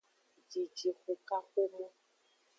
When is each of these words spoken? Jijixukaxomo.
Jijixukaxomo. 0.51 1.85